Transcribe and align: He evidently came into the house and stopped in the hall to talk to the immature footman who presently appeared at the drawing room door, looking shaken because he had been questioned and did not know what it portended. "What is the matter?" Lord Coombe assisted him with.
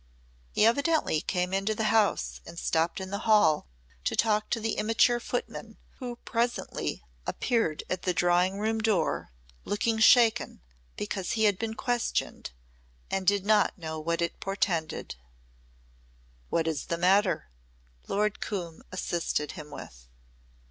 He 0.51 0.65
evidently 0.65 1.21
came 1.21 1.53
into 1.53 1.75
the 1.75 1.83
house 1.93 2.41
and 2.43 2.57
stopped 2.57 2.99
in 2.99 3.11
the 3.11 3.19
hall 3.29 3.67
to 4.05 4.15
talk 4.15 4.49
to 4.49 4.59
the 4.59 4.77
immature 4.79 5.19
footman 5.19 5.77
who 5.99 6.15
presently 6.25 7.03
appeared 7.27 7.83
at 7.87 8.01
the 8.01 8.11
drawing 8.11 8.57
room 8.57 8.79
door, 8.81 9.31
looking 9.63 9.99
shaken 9.99 10.63
because 10.97 11.33
he 11.33 11.43
had 11.43 11.59
been 11.59 11.75
questioned 11.75 12.49
and 13.11 13.27
did 13.27 13.45
not 13.45 13.77
know 13.77 13.99
what 13.99 14.23
it 14.23 14.39
portended. 14.39 15.17
"What 16.49 16.65
is 16.65 16.85
the 16.87 16.97
matter?" 16.97 17.51
Lord 18.07 18.39
Coombe 18.41 18.81
assisted 18.91 19.51
him 19.51 19.69
with. 19.69 20.07